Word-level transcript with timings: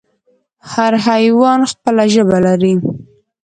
هر 0.71 0.93
حیوان 1.07 1.59
خپله 1.71 2.03
ژبه 2.13 2.37
لري 2.45 2.73